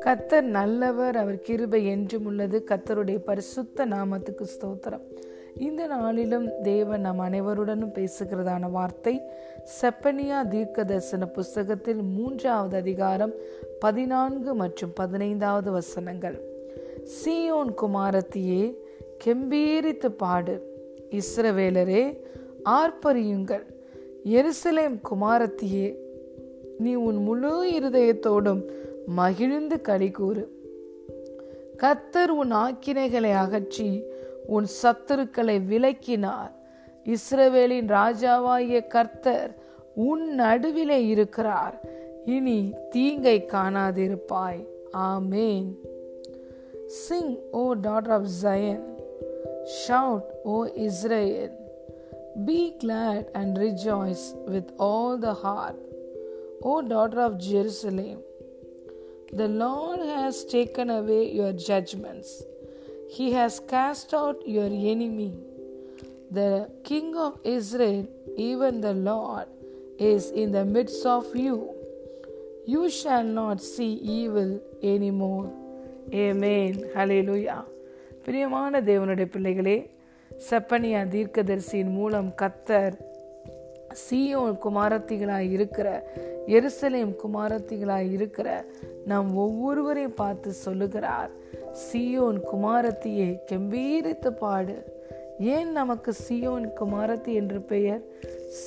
கத்தர் 0.00 0.40
நல்லவர் 0.40 1.16
அவர் 1.16 1.38
கிருபை 1.38 1.86
என்றும் 1.86 2.24
உள்ளது. 2.24 2.64
கத்தருடைய 2.68 3.18
பரிசுத்த 3.18 3.86
நாமத்துக்கு 3.86 4.42
ஸ்தோத்திரம். 4.42 5.00
இந்த 5.56 5.86
நாளிலும் 5.86 6.50
தேவன் 6.62 7.00
நம் 7.00 7.20
அனைவருடனும் 7.20 7.94
பேசுகிறதான 7.94 8.70
வார்த்தை 8.70 9.20
செப்பனியா 9.80 10.48
தீர்க்க 10.48 10.84
தரிசன 10.84 11.26
புஸ்தகத்தில் 11.26 12.02
மூன்றாவது 12.02 12.76
அதிகாரம் 12.76 13.32
பதினான்கு 13.78 14.54
மற்றும் 14.54 14.92
பதினைந்தாவது 14.94 15.70
வசனங்கள். 15.70 16.40
சீயோன் 17.04 17.74
குமாரத்தியே 17.82 18.74
கெம்பீரித்து 19.24 20.08
பாடு. 20.08 20.62
இஸ்ரவேலரே 21.10 22.20
ஆர்ப்பரியுங்கள். 22.64 23.71
எருசலேம் 24.24 25.00
குமாரத்தியே 25.10 25.96
நீ 26.78 26.94
உன் 26.94 27.22
முழு 27.22 27.70
இருதயத்தோடும் 27.70 28.64
மகிழ்ந்து 29.06 29.80
கூறு. 30.12 30.50
கத்தர் 31.78 32.26
உன் 32.26 32.52
ஆக்கினைகளை 32.52 33.32
அகற்றி 33.32 34.02
உன் 34.46 34.66
சத்துருக்களை 34.82 35.60
விலக்கினார். 35.70 36.52
இஸ்ரவேலின் 37.04 37.86
ராஜாவாகிய 37.86 38.86
கர்த்தர் 38.86 39.54
உன் 39.94 40.34
நடுவிலே 40.34 41.06
இருக்கிறார். 41.06 41.80
இனி 42.24 42.74
தீங்கை 42.90 43.48
காணாதிருப்பாய். 43.52 44.66
ஆமேன். 44.96 45.76
Sing 46.86 47.38
O 47.50 47.72
daughter 47.72 48.08
of 48.08 48.26
Zion 48.42 48.94
shout 49.88 50.30
O 50.44 50.64
Israel 50.74 51.60
Be 52.34 52.74
glad 52.80 53.26
and 53.34 53.58
rejoice 53.58 54.32
with 54.46 54.72
all 54.78 55.18
the 55.18 55.34
heart, 55.34 55.76
O 56.62 56.80
daughter 56.80 57.20
of 57.20 57.38
Jerusalem. 57.38 58.20
The 59.32 59.48
Lord 59.48 60.00
has 60.00 60.44
taken 60.46 60.88
away 60.88 61.30
your 61.30 61.52
judgments, 61.52 62.42
He 63.10 63.32
has 63.32 63.60
cast 63.60 64.14
out 64.14 64.48
your 64.48 64.64
enemy. 64.64 65.34
The 66.30 66.70
King 66.84 67.14
of 67.16 67.38
Israel, 67.44 68.08
even 68.38 68.80
the 68.80 68.94
Lord, 68.94 69.46
is 69.98 70.30
in 70.30 70.52
the 70.52 70.64
midst 70.64 71.04
of 71.04 71.36
you. 71.36 71.74
You 72.64 72.88
shall 72.88 73.24
not 73.24 73.60
see 73.60 73.92
evil 74.20 74.58
anymore. 74.82 75.50
Amen 76.22 76.72
hallelujah 77.26 77.50
പ്രിയமான 78.24 78.80
ദേവനുടെ 78.88 79.26
Zephaniah 80.36 81.02
தீர்க்கதரிசியின் 81.08 81.90
மூலம் 81.90 82.34
கத்தர் 82.42 82.92
சீயோன் 83.92 84.58
குமாரத்திகளாய் 84.64 85.50
இருக்கிற 85.50 86.10
எருசலேம் 86.46 87.14
குமாரத்திகளாய் 87.26 88.12
இருக்கிற 88.12 88.64
நாம் 89.06 89.36
ஒவ்வொருவரையும் 89.36 90.14
பார்த்து 90.14 90.52
சொல்லுகிறார் 90.52 91.30
Zion 91.72 92.40
குமாரத்தியை 92.52 93.38
கெம்பீரித்து 93.52 94.28
பாடு. 94.28 95.00
ஏன் 95.38 95.72
நமக்கு 95.72 96.12
சியோன் 96.28 96.70
குமாரத்தி 96.80 97.34
என்று 97.34 97.60
பெயர்? 97.60 98.02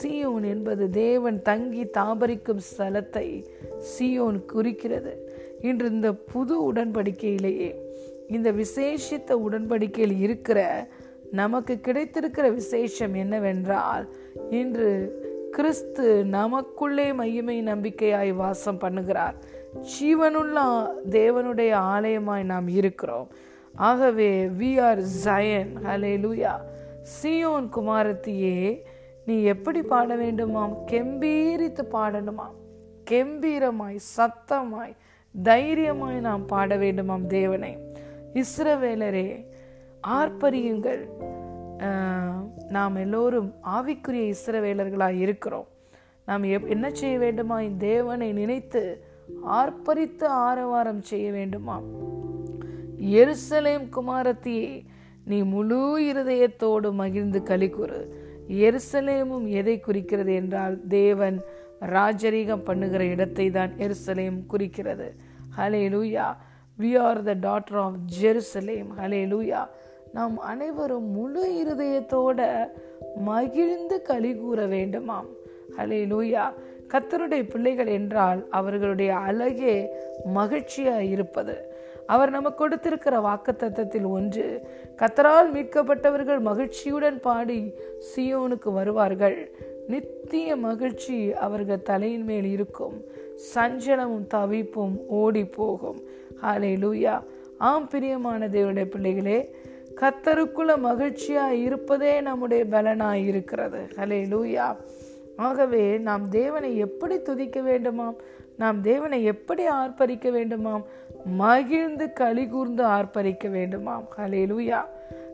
சியோன் 0.02 0.46
என்பது 0.46 0.90
தேவன் 0.90 1.42
தங்கி 1.42 1.84
தாபரிக்கும் 1.84 2.64
ஸ்தலத்தை 2.78 3.46
சியோன் 3.80 4.46
குறிக்கிறது. 4.46 5.34
இன்று 5.62 5.90
இந்த 5.90 6.14
புது 6.14 6.74
உடன்படிக்கையிலேயே 6.74 7.84
இந்த 8.28 8.52
விசேஷித்த 8.52 9.38
உடன்படிக்கையில் 9.50 10.20
இருக்கிற 10.20 10.88
நமக்கு 11.32 11.80
கிடைத்திருக்கிற 11.82 12.54
விசேஷம் 12.54 13.14
என்னவென்றால் 13.14 14.16
இன்று 14.50 14.90
கிறிஸ்து 15.52 16.26
நமக்குள்ளே 16.26 17.12
மையமை 17.12 17.64
நம்பிக்கையாய் 17.64 18.36
வாசம் 18.36 18.80
பண்ணுகிறார். 18.80 19.34
ஜீவனுள்ள 19.76 20.88
தேவனுடைய 21.10 21.74
ஆலயமாய் 21.74 22.44
நாம் 22.44 22.68
இருக்கிறோம். 22.68 23.32
ஆகவே 23.76 24.48
வி 24.48 24.82
ஆர் 24.82 25.00
ஜயன் 25.00 25.74
ஹலே 25.84 26.14
லூயா 26.26 26.54
சியோன் 27.22 27.70
குமாரத்தியே 27.76 28.82
நீ 29.26 29.44
எப்படி 29.44 29.82
பாட 29.82 30.16
வேண்டுமாம்? 30.16 30.76
கெம்பீரித்து 30.92 31.84
பாடணுமாம். 31.92 32.56
கெம்பீரமாய் 33.10 33.98
சத்தமாய் 34.18 34.96
தைரியமாய் 35.44 36.20
நாம் 36.20 36.46
பாட 36.46 36.78
வேண்டுமாம் 36.78 37.26
தேவனை. 37.26 37.78
இஸ்ரவேலரே 38.34 39.46
ஆர்ப்பரியுங்கள். 40.08 41.04
நாம் 42.70 42.96
எல்லோரும் 42.96 43.54
ஆவிக்குரிய 43.78 44.34
இஸ்ரவேலர்களாய் 44.34 45.18
இருக்கிறோம். 45.18 45.68
நாம் 46.26 46.44
எப் 46.44 46.68
என்ன 46.68 46.90
செய்ய 46.90 47.18
வேண்டுமா? 47.18 47.62
தேவனை 47.78 48.32
நினைத்து 48.32 48.82
ஆர்ப்பரித்து 49.60 50.24
ஆரவாரம் 50.24 51.02
செய்ய 51.02 51.32
வேண்டுமா? 51.32 51.78
எருசலேம் 53.22 53.86
குமாரத்தியே 53.96 54.86
நீ 55.26 55.42
முழு 55.54 55.82
இருதயத்தோடு 56.12 56.92
மகிழ்ந்து 56.94 57.40
கலிக்குறு 57.40 58.00
எருசலேமும் 58.68 59.48
எதை 59.60 59.80
குறிக்கிறது 59.80 60.34
என்றால் 60.34 60.76
தேவன் 60.88 61.38
ராஜரீகம் 61.96 62.64
பண்ணுகிற 62.64 63.06
இடத்தை 63.06 63.48
தான் 63.50 63.72
எருசலேம் 63.78 64.46
குறிக்கிறது. 64.46 65.08
Hallelujah 65.96 66.28
we 66.80 66.92
are 67.00 67.22
the 67.24 67.34
daughter 67.48 67.80
of 67.86 67.98
Jerusalem 68.22 68.90
hallelujah 69.34 69.62
நாம் 70.16 70.38
அனைவரும் 70.40 71.08
முழு 71.12 71.44
இருதயத்தோட 71.62 72.40
மகிழ்ந்து 73.16 74.02
களி 74.02 74.36
கூற 74.36 74.68
வேண்டுமாம். 74.68 75.30
ஹலே 75.78 76.00
லூயா 76.12 76.46
கத்தருடைய 76.94 77.50
பிள்ளைகள் 77.50 77.88
என்றால் 77.88 78.42
அவர்களுடைய 78.50 79.16
அழகே 79.16 79.76
மகிழ்ச்சியா 80.36 81.00
இருப்பது. 81.00 81.56
அவர் 82.06 82.30
நமக்கு 82.30 82.58
கொடுத்திருக்கிற 82.58 83.20
வாக்கு 83.20 83.52
தத்தத்தில் 83.52 84.08
ஒன்று 84.08 84.62
கத்தரால் 84.96 85.52
மீட்கப்பட்டவர்கள் 85.54 86.40
மகிழ்ச்சியுடன் 86.40 87.20
பாடி 87.20 87.74
சியோனுக்கு 88.16 88.74
வருவார்கள். 88.74 89.52
நித்திய 89.88 90.56
மகிழ்ச்சி 90.56 91.34
அவர்கள் 91.34 91.82
தலையின் 91.82 92.24
மேல் 92.24 92.50
இருக்கும். 92.52 93.04
சஞ்சலமும் 93.56 94.28
தவிப்பும் 94.34 94.98
ஓடி 95.08 95.46
போகும் 95.46 96.00
ஹாலே 96.44 96.74
லூயா 96.84 97.24
ஆம் 97.58 97.88
பிரியமான 97.88 98.48
தேவனுடைய 98.48 98.86
பிள்ளைகளே 98.86 99.56
கத்தருக்குள்ள 100.02 100.78
மகிழ்ச்சியா 100.84 101.50
இருப்பதே 101.50 102.22
நம்முடைய 102.22 102.66
பலனாய் 102.72 103.26
இருக்கிறது 103.26 103.88
ஹலே 103.96 104.20
லூயா 104.30 104.76
ஆகவே 105.36 105.98
நாம் 105.98 106.30
தேவனை 106.30 106.78
எப்படி 106.78 107.22
துதிக்க 107.22 107.62
வேண்டுமாம்? 107.62 108.16
நாம் 108.58 108.82
தேவனை 108.82 109.24
எப்படி 109.24 109.68
ஆர்ப்பரிக்க 109.68 110.30
வேண்டுமாம்? 110.30 110.84
மகிழ்ந்து 111.26 112.14
களி 112.14 112.48
கூர்ந்து 112.48 112.84
ஆர்ப்பரிக்க 112.84 113.48
வேண்டுமாம். 113.48 114.06
ஹலே 114.18 114.44
லூயா 114.46 114.86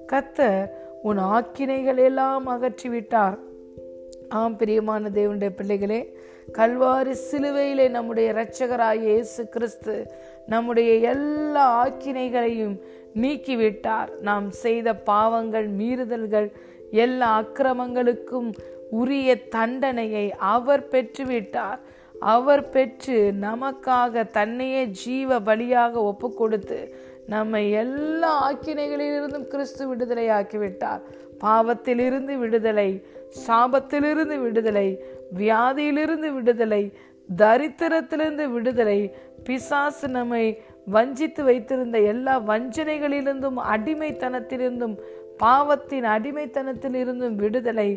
கத்தர் 0.08 0.70
உன் 1.02 1.18
ஆக்கினைகள் 1.18 1.98
எல்லாம் 1.98 2.48
அகற்றி 2.48 2.90
விட்டார் 2.90 3.38
ஆம் 4.30 4.58
பிரியமான 4.58 5.10
தேவனுடைய 5.10 5.50
பிள்ளைகளே 5.50 6.18
கல்வாரி 6.54 7.16
சிலுவையிலே 7.32 7.90
நம்முடைய 7.90 8.34
இரட்சகராய 8.34 8.94
இயேசு 8.94 9.50
கிறிஸ்து 9.50 10.12
நம்முடைய 10.46 10.94
எல்லா 10.94 11.88
ஆக்கினைகளையும் 11.88 12.80
நீக்கிவிட்டார். 13.16 14.10
நாம் 14.22 14.50
செய்த 14.50 14.94
பாவங்கள் 14.94 15.68
மீறுதல்கள் 15.70 16.50
எல்லா 16.92 17.30
அக்கிரமங்களுக்கும் 17.42 18.50
உரிய 18.90 19.36
தண்டனையை 19.50 20.26
அவர் 20.38 20.88
பெற்றுவிட்டார். 20.88 21.80
அவர் 22.34 22.70
பெற்று 22.70 23.34
நமக்காக 23.42 24.24
தன்னையே 24.32 24.86
ஜீவ 24.86 25.40
பலியாக 25.40 25.94
ஒப்பு 25.94 26.28
கொடுத்து 26.34 26.80
நம்மை 27.28 27.72
எல்லா 27.72 28.32
ஆக்கினைகளிலிருந்தும் 28.50 29.48
கிறிஸ்து 29.48 29.88
விடுதலை 29.88 30.28
ஆக்கிவிட்டார் 30.30 31.02
பாவத்திலிருந்து 31.42 32.34
விடுதலை 32.38 32.90
சாபத்திலிருந்து 33.48 34.38
விடுதலை 34.42 34.88
வியாதியிலிருந்து 35.38 36.30
விடுதலை 36.34 36.84
தரித்திரத்திலிருந்து 37.30 38.46
விடுதலை 38.52 39.00
பிசாசு 39.44 40.08
நம்மை 40.08 40.46
வஞ்சித்து 40.88 41.44
வைத்திருந்த 41.44 41.98
எல்லா 42.00 42.40
வஞ்சனைகளிலிருந்தும் 42.40 43.60
அடிமைத்தனத்திலிருந்தும் 43.74 44.96
பாவத்தின் 45.38 46.06
அடிமைத்தனத்தில் 46.06 46.94
இருந்தும் 46.94 47.36
விடுதலை 47.36 47.88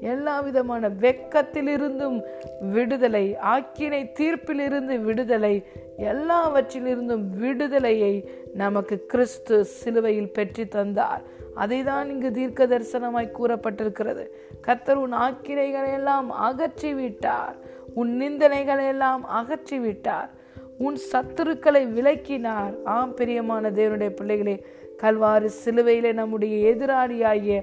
எல்லா 0.00 0.40
விதமான 0.40 0.88
வெக்கத்திலிருந்தும் 0.88 2.16
விடுதலை 2.60 3.36
ஆக்கினை 3.54 4.12
தீர்ப்பிலிருந்து 4.20 5.00
விடுதலை 5.00 5.54
எல்லாவற்றிலிருந்தும் 5.98 7.24
விடுதலையை 7.42 8.14
நமக்கு 8.54 9.06
கிறிஸ்து 9.06 9.64
சிலுவையில் 9.64 10.32
பெற்று 10.32 10.68
தந்தார். 10.68 11.22
அதை 11.54 11.82
தான் 11.82 12.08
இங்கு 12.10 12.30
தீர்க்க 12.30 12.66
தரிசனமாய் 12.66 13.36
கூறப்பட்டிருக்கிறது. 13.38 14.24
கத்தர் 14.66 15.02
உன் 15.04 15.12
ஆக்கினைகளை 15.12 15.92
எல்லாம் 15.92 16.30
அகற்றி 16.30 16.92
விட்டார் 16.94 17.56
உன் 17.94 18.16
நிந்தனைகளை 18.16 18.86
எல்லாம் 18.86 19.24
அகற்றி 19.24 19.78
விட்டார் 19.78 20.30
உன் 20.78 20.98
சத்துருக்களை 21.12 21.82
விலக்கினார் 21.86 22.82
ஆம் 22.84 23.14
பிரியமான 23.14 23.70
தேவனுடைய 23.70 24.08
பிள்ளைகளே 24.08 24.66
கல்வாறு 24.96 25.50
சிலுவையிலே 25.64 26.12
நம்முடைய 26.12 26.74
எதிராளியாகிய 26.74 27.62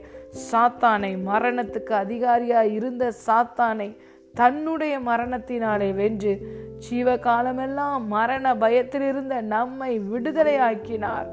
சாத்தானை 0.52 1.18
மரணத்துக்கு 1.28 1.94
அதிகாரியாய் 2.06 2.72
இருந்த 2.72 3.14
சாத்தானை 3.28 3.98
தன்னுடைய 4.34 5.00
மரணத்தினாலே 5.00 5.94
வென்று 5.94 6.48
ஜீவ 6.78 7.18
காலமெல்லாம் 7.18 8.08
மரண 8.08 8.56
பயத்தில் 8.58 9.02
இருந்த 9.02 9.42
நம்மை 9.42 10.00
விடுதலையாக்கினார். 10.00 11.28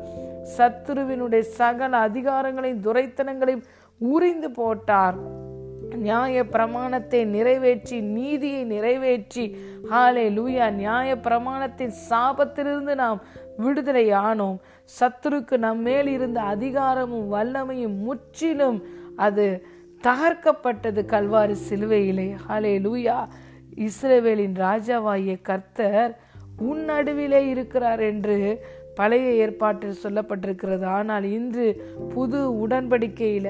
சத்துருவினுடைய 0.56 1.40
சகல 1.40 2.08
அதிகாரங்களையும் 2.08 2.82
துரைத்தனங்களையும் 2.82 3.62
உறிந்து 3.98 4.50
போட்டார். 4.50 5.46
நியாய 5.96 6.44
பிரமாணத்தை 6.46 7.24
நிறைவேற்றி 7.24 8.00
நீதியை 8.00 8.64
நிறைவேற்றி 8.64 9.56
ஹாலே 9.90 10.26
லூயா 10.38 10.70
நியாய 10.72 11.16
பிரமாணத்தின் 11.16 11.94
சாபத்திலிருந்து 12.10 12.94
நாம் 12.94 13.22
விடுதலை 13.56 14.12
ஆனோம் 14.12 14.58
சத்துருக்கு 15.00 15.58
நம்மேல் 15.58 16.06
இருந்த 16.06 16.40
அதிகாரமும் 16.40 17.32
வல்லமையும் 17.34 17.96
முற்றிலும் 17.98 18.84
அது 19.16 19.64
தகர்க்கப்பட்டது 20.02 21.02
கல்வாரி 21.04 21.56
சிலுவையிலே. 21.68 22.36
ஹாலே 22.48 22.74
லூயா 22.86 23.28
இஸ்ரேவேலின் 23.76 24.54
ராஜாவாகிய 24.54 25.40
கர்த்தர் 25.42 26.18
உன் 26.58 26.84
நடுவிலே 26.84 27.48
இருக்கிறார் 27.48 28.00
என்று 28.00 28.64
பழைய 28.94 29.30
ஏற்பாட்டில் 29.30 30.00
சொல்லப்பட்டிருக்கிறது. 30.02 30.84
ஆனால் 30.84 31.24
இன்று 31.24 31.66
புது 32.14 32.68
உடன்படிக்கையில 32.68 33.48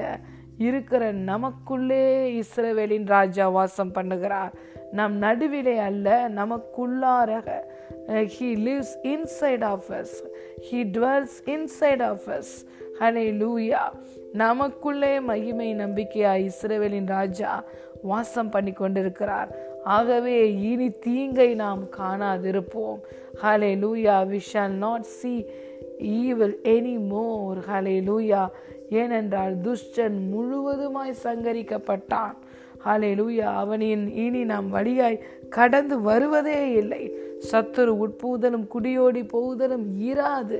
இருக்கிற 0.59 1.11
நமக்குள்ளே 1.11 2.03
இஸ்ரவேலின் 2.39 3.05
ராஜா 3.05 3.49
வாசம் 3.49 3.93
பண்ணுகிறார். 3.93 4.53
நம் 4.91 5.15
நடுவிலே 5.17 5.77
அல்ல 5.77 6.29
நமக்குள்ளாரக 6.29 7.47
he 8.07 8.49
lives 8.67 8.95
inside 9.03 9.63
of 9.63 9.89
us 9.89 10.15
he 10.71 10.79
dwells 10.95 11.37
inside 11.45 12.03
of 12.03 12.27
us 12.27 12.53
hallelujah 13.41 13.83
நமக்குள்ளே 14.33 15.19
மகிமை 15.19 15.75
நம்பிக்கையா 15.75 16.33
இஸ்ரேவேலின் 16.45 17.05
ராஜா 17.05 17.63
வாசம் 18.01 18.49
பண்ணி 18.49 18.71
கொண்டிருக்கிறார். 18.71 19.49
ஆகவே 19.83 20.61
இனி 20.61 20.89
தீங்கை 20.89 21.55
நாம் 21.55 21.81
காணாதிருப்போம். 21.97 22.99
Hallelujah 23.83 24.17
we 24.31 24.39
shall 24.53 24.77
not 24.83 25.09
see 25.17 25.45
evil 25.99 26.59
anymore 27.07 27.57
hallelujah 28.09 28.43
ஏனென்றால் 28.89 29.55
துஷ்டன் 29.63 30.17
முழுவதுமாய் 30.33 31.19
சங்கரிக்கப்பட்டான். 31.23 32.35
ஹலே 32.85 33.09
லூயா 33.21 33.47
அவனின் 33.63 34.11
இனி 34.13 34.43
நாம் 34.43 34.69
வழியாய் 34.69 35.23
கடந்து 35.49 36.01
வருவதே 36.01 36.71
இல்லை. 36.71 37.11
சத்துரு 37.51 37.93
உட்பூதலும் 38.03 38.67
குடியோடி 38.75 39.27
போகுதலும் 39.27 39.87
இராது. 39.99 40.59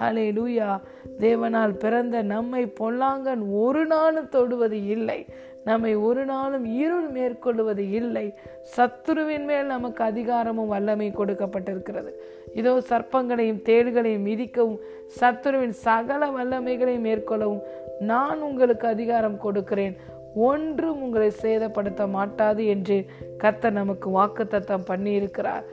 ஹலே 0.00 0.26
லூயா 0.38 0.80
தேவனால் 1.18 1.72
பிறந்த 1.72 2.22
நம்மை 2.22 2.72
பொல்லாங்கன் 2.80 3.42
ஒரு 3.50 3.86
நாளும் 3.86 4.28
தொடுவது 4.28 4.86
இல்லை. 4.86 5.26
நம்மை 5.64 5.94
ஒரு 5.94 6.24
நாளும் 6.24 6.64
இருள் 6.64 7.08
மேற்கொள்வது 7.08 7.90
இல்லை. 7.90 8.34
சத்துருவின் 8.76 9.44
மேல் 9.44 9.66
நமக்கு 9.66 10.04
அதிகாரமும் 10.04 10.68
வல்லமை 10.68 11.12
கொடுக்கப்பட்டிருக்கிறது. 11.18 12.12
இதோ 12.54 12.80
சர்ப்பங்களையும் 12.80 13.62
தேள்களையும் 13.64 14.26
மிதிக்கவும் 14.30 14.80
சத்துருவின் 15.18 15.74
சகல 15.86 16.22
வல்லமைகளை 16.36 16.96
மேற்கொள்ளவும் 17.06 17.62
நான் 18.00 18.40
உங்களுக்கு 18.40 18.86
அதிகாரம் 18.88 19.38
கொடுக்கிறேன். 19.38 19.94
ஒன்றும் 20.34 21.02
உங்களை 21.02 21.30
சேதப்படுத்த 21.42 22.02
மாட்டாது 22.08 22.66
என்று 22.66 22.96
கர்த்தர் 23.38 23.78
நமக்கு 23.80 24.08
வாக்குத்தத்தம் 24.18 24.88
பண்ணியிருக்கிறார். 24.90 25.64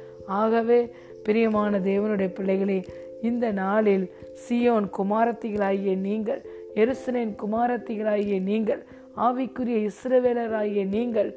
ஆகவே 0.41 0.79
பிரியமான 1.23 1.79
தேவனுடைய 1.79 2.29
பிள்ளைகளே 2.33 2.79
இந்த 3.21 3.45
நாளில் 3.51 4.05
சியோன் 4.43 4.87
குமாரத்திகளாகிய 4.97 5.93
நீங்கள் 6.07 6.41
எருசலேன் 6.75 7.33
குமாரத்திகளாகிய 7.43 8.37
நீங்கள் 8.41 8.81
ஆவிக்குரிய 9.27 9.77
இஸ்ரவேலராகிய 9.89 10.81
நீங்கள் 10.95 11.29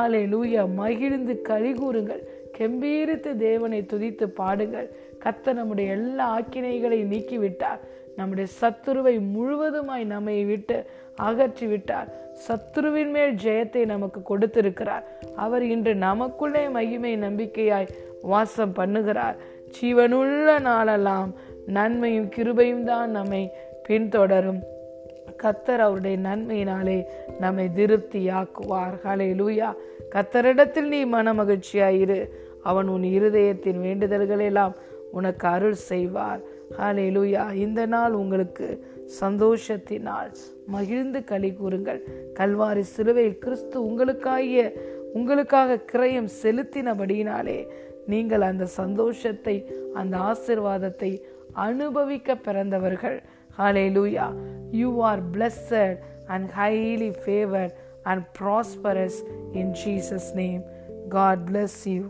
ஆலை 0.00 0.22
லூயா 0.24 0.62
மகிழ்ந்து 0.74 1.34
கழிகூறுங்கள் 1.48 2.22
கெம்பீரித்து 2.58 3.30
தேவனை 3.36 3.80
துதித்து 3.92 4.26
பாடுங்கள். 4.40 4.88
கத்த 5.24 5.52
நம்முடைய 5.58 5.90
எல்லா 5.96 6.24
ஆக்கினைகளை 6.38 7.00
நீக்கிவிட்டார். 7.12 7.80
நம்முடைய 8.18 8.46
சத்துருவை 8.60 9.14
முழுவதுமாய் 9.34 10.04
நம்மை 10.12 10.36
விட்டு 10.44 10.76
அகற்றி 11.28 11.66
விட்டார் 11.66 12.08
சத்துருவின் 12.44 13.10
மேல் 13.16 13.34
ஜெயத்தை 13.44 13.82
நமக்கு 13.92 14.20
கொடுத்திருக்கிறார். 14.22 15.04
அவர் 15.44 15.64
இன்று 15.74 15.92
நமக்குள்ளே 15.94 16.62
மகிமை 16.76 17.12
நம்பிக்கையாய் 17.24 17.92
வாசம் 18.32 18.76
பண்ணுகிறார். 18.78 19.36
ஜீவனுள்ள 19.76 20.48
நாளெல்லாம் 20.68 21.30
நன்மையும் 21.76 22.30
கிருபையும் 22.36 22.84
தான் 22.84 23.10
நம்மை 23.10 23.42
பின்தொடரும். 23.88 24.62
கத்தர் 25.42 25.82
அவருடைய 25.86 26.16
நன்மையினாலே 26.28 26.98
நம்மை 27.40 27.66
திருப்தியாக்குவார். 27.76 28.96
ஹலே 29.04 29.28
லூயா 29.40 29.70
கத்தரிடத்தில் 30.14 30.88
நீ 30.94 31.00
மன 31.14 31.32
மகிழ்ச்சியாயிரு 31.32 32.18
அவன் 32.70 32.88
உன் 32.88 33.06
இருதயத்தின் 33.16 33.80
வேண்டுதல்களெல்லாம் 33.86 34.74
உனக்கு 35.14 35.46
அருள் 35.48 35.78
செய்வார். 35.90 36.40
ஹலே 36.78 37.06
லூயா 37.16 37.44
இந்த 37.64 37.80
நாள் 37.86 38.14
உங்களுக்கு 38.22 38.66
சந்தோஷத்தினால். 39.20 40.32
மகிழ்ந்து 40.66 41.20
களி 41.24 41.50
கூறுங்கள். 41.52 42.00
கல்வாரி 42.34 42.84
சிலுவையில் 42.94 43.38
கிறிஸ்து 43.38 43.76
உங்களுக்காகிய 43.84 44.72
உங்களுக்காக 45.12 45.78
கிரயம் 45.92 46.30
செலுத்தினபடியினாலே 46.42 47.58
நீங்கள் 48.06 48.46
அந்த 48.50 48.66
சந்தோஷத்தை 48.80 49.56
அந்த 49.94 50.16
ஆசிர்வாதத்தை 50.30 51.12
அனுபவிக்க 51.52 52.36
பிறந்தவர்கள். 52.46 53.18
Hallelujah 53.96 54.28
you 54.70 54.90
are 55.10 55.22
blessed 55.32 55.98
and 56.26 56.50
highly 56.58 57.10
favored 57.26 57.74
and 58.02 58.24
prosperous 58.40 59.18
in 59.52 59.72
Jesus 59.84 60.30
name 60.34 60.62
God 61.08 61.44
bless 61.50 61.80
you 61.84 62.02